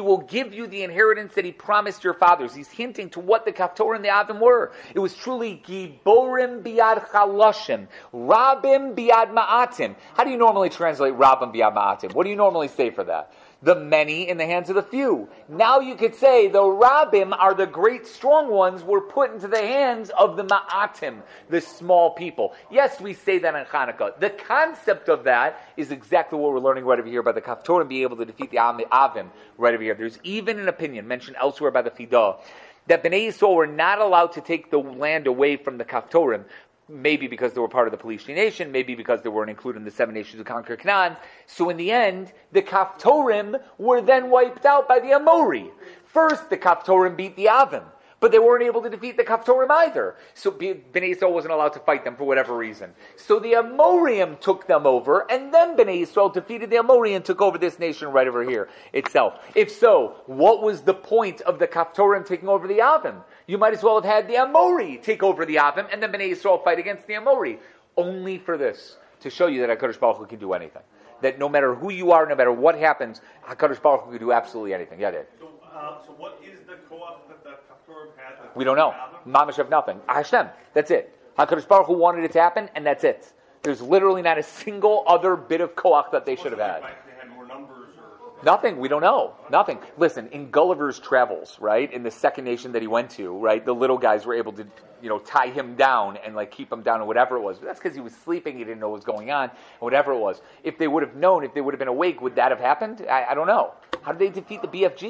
[0.00, 2.54] will give you the inheritance that he promised your fathers.
[2.54, 4.72] He's hinting to what the Kaftor and the Avim were.
[4.94, 9.96] It was truly Giborim biad chaloshim, Rabim biad ma'atim.
[10.14, 12.14] How do you normally translate Rabim biad ma'atim?
[12.14, 13.34] What do you normally say for that?
[13.62, 15.28] The many in the hands of the few.
[15.48, 19.58] Now you could say the rabbim are the great strong ones were put into the
[19.58, 22.54] hands of the ma'atim, the small people.
[22.70, 24.18] Yes, we say that in Hanukkah.
[24.20, 27.80] The concept of that is exactly what we're learning right over here by the Kaftor
[27.80, 29.94] and being able to defeat the Avim right over here.
[29.94, 32.38] There's even an opinion mentioned elsewhere by the Fidah
[32.86, 36.44] that Bnei Yisrael were not allowed to take the land away from the Kaftorim,
[36.88, 39.84] maybe because they were part of the Pelishti nation, maybe because they weren't included in
[39.84, 41.16] the seven nations who conquered Canaan.
[41.46, 45.70] So in the end, the Kaftorim were then wiped out by the Amori.
[46.06, 47.84] First, the Kaftorim beat the Avim.
[48.20, 50.16] But they weren't able to defeat the Kaftorim either.
[50.34, 52.92] So Bnei Yisrael wasn't allowed to fight them for whatever reason.
[53.14, 57.40] So the Amorim took them over, and then Bnei Yisrael defeated the Amorim and took
[57.40, 59.34] over this nation right over here itself.
[59.54, 63.22] If so, what was the point of the Kaftorim taking over the Avim?
[63.48, 66.30] You might as well have had the Amori take over the Avim, and then Bnei
[66.32, 67.58] Yisrael fight against the Amori.
[67.96, 70.82] Only for this, to show you that HaKadosh Baruch Hu can do anything.
[71.22, 74.32] That no matter who you are, no matter what happens, HaKadosh Baruch Hu can do
[74.32, 75.00] absolutely anything.
[75.00, 75.26] Yeah, Dad.
[75.40, 78.54] So, uh, so what is the koach that the Kaftorim had?
[78.54, 78.94] We don't know.
[79.26, 79.98] Mamash have nothing.
[80.06, 80.48] Hashem.
[80.74, 81.18] That's it.
[81.38, 83.32] HaKadosh Baruch Hu wanted it to happen, and that's it.
[83.62, 86.82] There's literally not a single other bit of koach that they should have had.
[86.82, 88.78] Like they had more numbers or Nothing.
[88.78, 89.34] We don't know.
[89.50, 89.78] Nothing.
[89.96, 93.74] Listen, in Gulliver's Travels, right, in the second nation that he went to, right, the
[93.74, 94.66] little guys were able to,
[95.02, 97.58] you know, tie him down and like keep him down or whatever it was.
[97.58, 98.56] But that's because he was sleeping.
[98.56, 100.40] He didn't know what was going on, whatever it was.
[100.62, 103.04] If they would have known, if they would have been awake, would that have happened?
[103.10, 103.74] I, I don't know.
[104.02, 105.02] How did they defeat the BFG?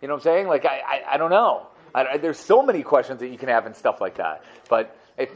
[0.00, 0.46] You know what I'm saying?
[0.46, 1.66] Like, I, I, I don't know.
[1.94, 4.44] I- there's so many questions that you can have and stuff like that.
[4.68, 5.30] But if,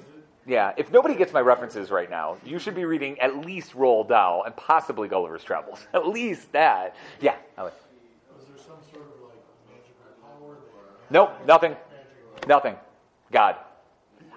[0.51, 4.09] yeah, if nobody gets my references right now, you should be reading at least Roald
[4.09, 5.87] Dahl and possibly Gulliver's Travels.
[5.95, 6.97] At least that.
[7.21, 7.37] Yeah.
[7.57, 7.73] Was
[8.49, 11.77] there some sort of like magical power that Nope, nothing.
[12.49, 12.75] Nothing.
[13.31, 13.57] God.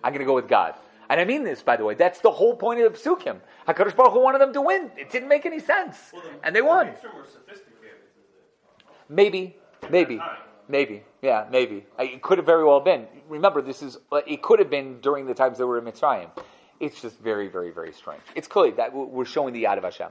[0.04, 0.76] I'm going to go with God.
[1.10, 1.95] And I mean this, by the way.
[1.95, 3.39] That's the whole point of the Psukim.
[3.67, 4.91] HaKadosh Baruch Hu wanted them to win.
[4.95, 5.97] It didn't make any sense.
[6.43, 6.88] And they won.
[6.88, 7.97] Were sophisticated.
[9.10, 9.58] Maybe.
[9.89, 10.21] Maybe.
[10.73, 11.03] Maybe.
[11.21, 11.86] Yeah, maybe.
[11.99, 13.05] It could have very well been.
[13.29, 16.31] Remember, this is, it could have been during the times they were in Mitzrayim.
[16.79, 18.23] It's just very, very, very strange.
[18.33, 20.09] It's clear that we're showing the Yad of Hashem.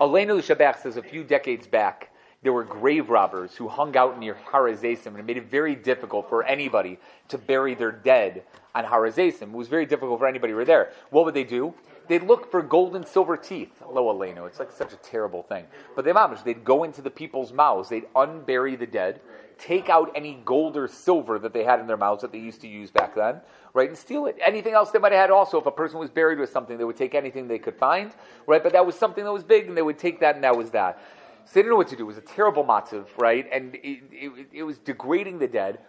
[0.00, 4.34] Aleinu Shabbat says a few decades back, there were grave robbers who hung out near
[4.34, 8.42] Har HaZeisim, and it made it very difficult for anybody to bury their dead
[8.74, 9.42] on Har HaZeisim.
[9.42, 10.90] It was very difficult for anybody who were there.
[11.10, 11.72] What would they do?
[12.10, 13.80] they'd look for gold and silver teeth.
[13.88, 14.44] Lo aleinu.
[14.48, 15.64] It's like such a terrible thing.
[15.94, 17.88] But they mamish, they'd go into the people's mouths.
[17.88, 19.20] They'd unbury the dead,
[19.60, 22.60] take out any gold or silver that they had in their mouths that they used
[22.62, 23.40] to use back then,
[23.74, 24.36] right, and steal it.
[24.44, 25.58] Anything else they might have had also.
[25.60, 28.12] If a person was buried with something, they would take anything they could find,
[28.46, 28.62] right?
[28.62, 30.70] But that was something that was big, and they would take that, and that was
[30.70, 31.00] that.
[31.44, 32.04] So they didn't know what to do.
[32.04, 33.46] It was a terrible matzav, right?
[33.52, 35.80] And it, it, it was degrading the dead,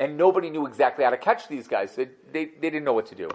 [0.00, 1.94] and nobody knew exactly how to catch these guys.
[1.94, 3.28] They, they, they didn't know what to do.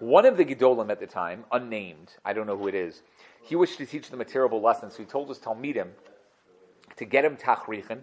[0.00, 3.02] One of the Gedolim at the time, unnamed, I don't know who it is,
[3.42, 5.88] he wished to teach them a terrible lesson, so he told his Talmidim
[6.96, 8.02] to get him tachrichin,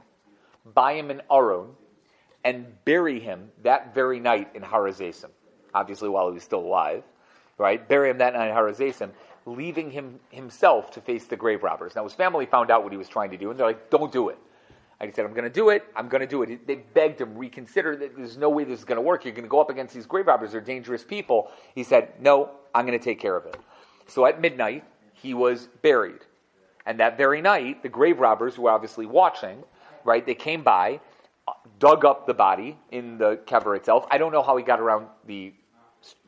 [0.73, 1.69] buy him an aron,
[2.43, 5.29] and bury him that very night in Har HaZeisim.
[5.73, 7.03] Obviously, while he was still alive,
[7.57, 7.87] right?
[7.87, 9.11] Bury him that night in Har HaZeisim,
[9.45, 11.95] leaving him himself to face the grave robbers.
[11.95, 14.11] Now, his family found out what he was trying to do, and they're like, "Don't
[14.11, 14.37] do it."
[14.99, 15.83] And he said, I'm going to do it.
[15.95, 16.65] I'm going to do it.
[16.65, 19.25] They begged him, reconsider that there's no way this is going to work.
[19.25, 20.53] You're going to go up against these grave robbers.
[20.53, 21.51] They're dangerous people.
[21.73, 23.57] He said, No, I'm going to take care of it.
[24.07, 26.21] So at midnight, he was buried.
[26.85, 29.63] And that very night, the grave robbers, who were obviously watching,
[30.05, 31.01] right, they came by,
[31.79, 34.05] dug up the body in the kever itself.
[34.09, 35.53] I don't know how he got around the,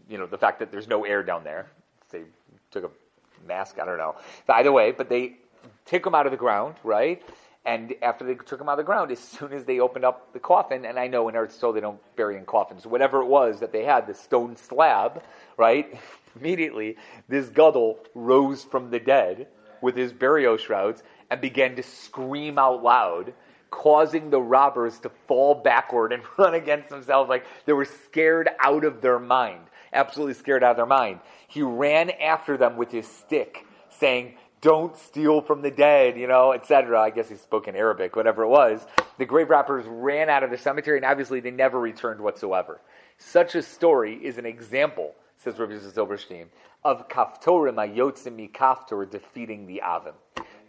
[0.09, 1.67] you know, the fact that there's no air down there.
[2.11, 2.23] They
[2.71, 4.15] took a mask, I don't know.
[4.49, 5.37] Either way, but they
[5.85, 7.23] took him out of the ground, right?
[7.65, 10.31] And after they took him out of the ground, as soon as they opened up
[10.33, 13.27] the coffin, and I know in Eretz so they don't bury in coffins, whatever it
[13.27, 15.21] was that they had, the stone slab,
[15.57, 15.99] right?
[16.39, 16.95] Immediately,
[17.27, 19.47] this Gadol rose from the dead
[19.81, 23.33] with his burial shrouds and began to scream out loud,
[23.69, 28.84] causing the robbers to fall backward and run against themselves like they were scared out
[28.84, 29.62] of their mind.
[29.93, 31.19] Absolutely scared out of their mind.
[31.47, 36.51] He ran after them with his stick, saying, don't steal from the dead, you know,
[36.51, 36.99] etc.
[36.99, 38.86] I guess he spoke in Arabic, whatever it was.
[39.17, 42.82] The grave robbers ran out of the cemetery, and obviously they never returned whatsoever.
[43.17, 46.47] Such a story is an example, says Rabbi Zilberstein,
[46.84, 50.13] of kaftorim ayotzim kaftor defeating the avim.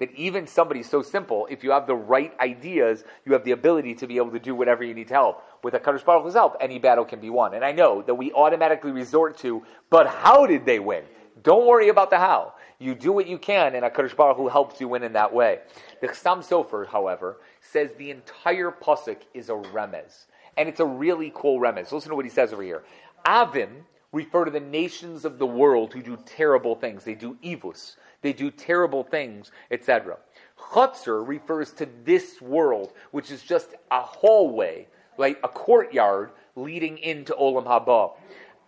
[0.01, 3.95] That even somebody so simple, if you have the right ideas, you have the ability
[3.97, 5.43] to be able to do whatever you need to help.
[5.65, 7.55] With a Kadosh Baruch Hu's help, any battle can be won.
[7.55, 11.03] And I know that we automatically resort to, but how did they win?
[11.43, 12.55] Don't worry about the how.
[12.79, 15.33] You do what you can, and a HaKadosh Baruch Hu helps you win in that
[15.33, 15.61] way.
[16.01, 20.27] The Chassam Sofer, however, says the entire pasuk is a remez.
[20.57, 21.91] And it's a really cool remez.
[21.91, 22.85] Listen to what he says over here.
[23.27, 23.83] Avim
[24.13, 27.05] refer to the nations of the world who do terrible things.
[27.05, 27.97] They do evus.
[28.23, 30.19] They do terrible things, etc.
[30.59, 37.33] Chutzner refers to this world, which is just a hallway, like a courtyard leading into
[37.35, 38.13] Olam Haba.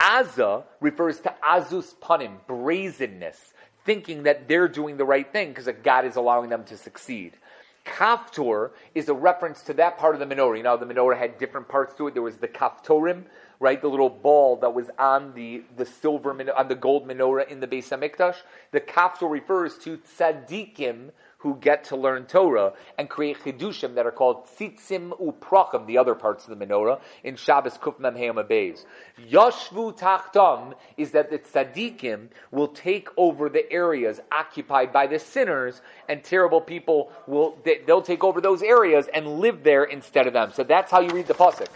[0.01, 3.53] Aza refers to azus panim, brazenness,
[3.85, 7.37] thinking that they're doing the right thing because God is allowing them to succeed.
[7.85, 10.57] Kaftor is a reference to that part of the menorah.
[10.57, 12.15] You know, the menorah had different parts to it.
[12.15, 13.25] There was the kaftorim,
[13.61, 17.61] right, the little ball that was on the, the silver, on the gold menorah in
[17.61, 18.37] the Beis Hamikdash.
[18.73, 24.11] The kaftor refers to tzaddikim who get to learn Torah and create chidushim that are
[24.11, 28.85] called tzitzim uprachim, the other parts of the menorah, in Shabbos Kuf Mem Beis.
[29.31, 35.81] Yashvu tachtam is that the tzaddikim will take over the areas occupied by the sinners,
[36.09, 40.33] and terrible people will they, will take over those areas and live there instead of
[40.33, 40.51] them.
[40.53, 41.69] So that's how you read the pasuk.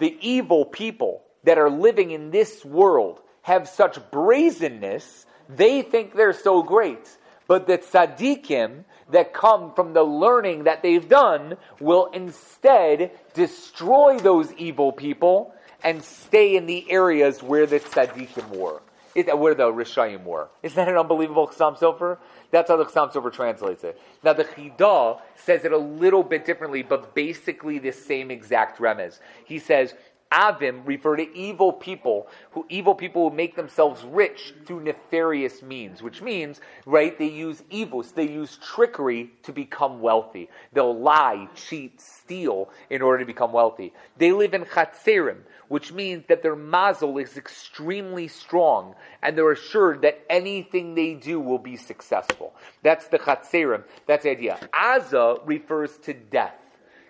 [0.00, 6.32] The evil people that are living in this world have such brazenness; they think they're
[6.32, 7.16] so great
[7.50, 14.52] but the tzaddikim that come from the learning that they've done will instead destroy those
[14.52, 18.80] evil people and stay in the areas where the tzaddikim were.
[19.14, 20.48] Where the Rishayim were.
[20.62, 22.18] Isn't that an unbelievable Chassam Sofer?
[22.50, 24.00] That's how the Chassam Sofer translates it.
[24.22, 29.18] Now the Chidah says it a little bit differently, but basically the same exact remez.
[29.44, 29.94] He says,
[30.32, 36.02] Avim refer to evil people who evil people who make themselves rich through nefarious means,
[36.02, 40.48] which means, right, they use evils, they use trickery to become wealthy.
[40.72, 43.92] They'll lie, cheat, steal in order to become wealthy.
[44.18, 50.02] They live in chatzerim, which means that their mazel is extremely strong and they're assured
[50.02, 52.54] that anything they do will be successful.
[52.82, 53.82] That's the chatzerim.
[54.06, 54.58] That's the idea.
[54.72, 56.54] Aza refers to death.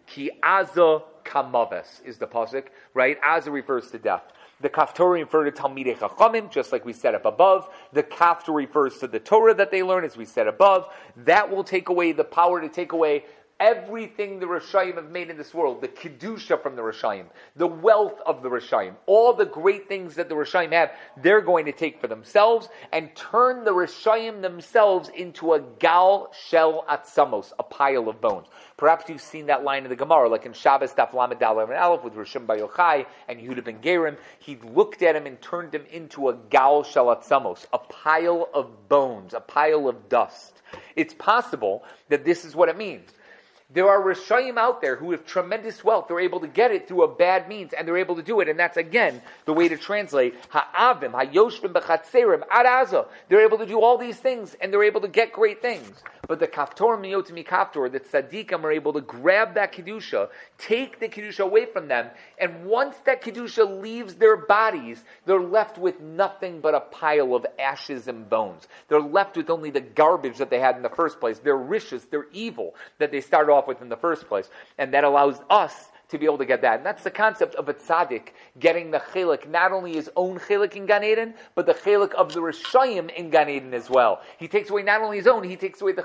[0.07, 3.19] Ki aza kamaves is the pasuk, right?
[3.25, 4.23] As it refers to death.
[4.61, 7.69] The kaftor refer to Talmidei Chachamim, just like we said up above.
[7.95, 10.87] The kaftor refers to the Torah that they learn, as we said above.
[11.17, 13.25] That will take away the power to take away
[13.61, 18.19] everything the Rishayim have made in this world, the Kedusha from the Rishayim, the wealth
[18.25, 22.01] of the Rishayim, all the great things that the Rishayim have, they're going to take
[22.01, 28.21] for themselves and turn the Rishayim themselves into a gal shel atzamos, a pile of
[28.21, 28.47] bones.
[28.79, 32.03] Perhaps you've seen that line in the Gemara, like in Shabbos Daf Lamed and Aleph
[32.03, 34.17] with Rishim Yochai and Yehuda ben Gerim.
[34.39, 38.89] He looked at him and turned him into a gal shel atzamos, a pile of
[38.89, 40.63] bones, a pile of dust.
[40.97, 43.11] It's possible that this is what it means.
[43.73, 46.07] There are Rishayim out there who have tremendous wealth.
[46.09, 48.49] They're able to get it through a bad means, and they're able to do it.
[48.49, 53.07] And that's again the way to translate Ha'avim, Hayoshvim b'chatzerim, ad Aza.
[53.29, 56.03] They're able to do all these things, and they're able to get great things.
[56.31, 60.29] But the kaftor miyotimi kaftor, that tzaddikim are able to grab that kedusha,
[60.59, 62.07] take the kedusha away from them,
[62.39, 67.45] and once that kedusha leaves their bodies, they're left with nothing but a pile of
[67.59, 68.69] ashes and bones.
[68.87, 71.41] They're left with only the garbage that they had in the first place.
[71.41, 74.49] They're rishis, they're evil that they started off off with in the first place.
[74.79, 76.79] And that allows us to be able to get that.
[76.79, 80.75] And that's the concept of a tzaddik getting the chelik, not only his own chelik
[80.75, 84.21] in Gan Eden, but the chelik of the Rishayim in Gan Eden as well.
[84.39, 86.05] He takes away not only his own, he takes away the,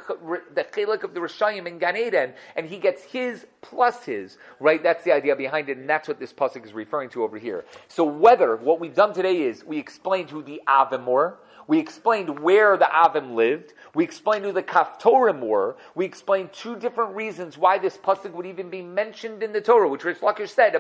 [0.54, 4.82] the chelik of the Rishayim in Gan Eden, and he gets his plus his, right?
[4.84, 7.66] That's the idea behind it, and that's what this pasuk is referring to over here.
[7.88, 12.40] So whether, what we've done today is, we explained who the Avim were, we explained
[12.40, 13.74] where the Avim lived.
[13.94, 15.78] We explained who the Kaftorim were.
[15.96, 19.88] We explained two different reasons why this pasuk would even be mentioned in the Torah,
[19.88, 20.76] which Reish Lakish said.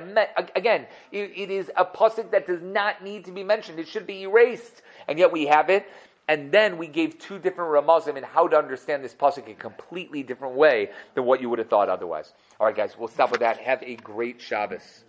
[0.56, 3.80] Again, it is a pasuk that does not need to be mentioned.
[3.80, 5.88] It should be erased, and yet we have it.
[6.28, 9.56] And then we gave two different ramazim in how to understand this pasuk in a
[9.56, 12.34] completely different way than what you would have thought otherwise.
[12.60, 13.58] All right, guys, we'll stop with that.
[13.60, 15.05] Have a great Shabbos.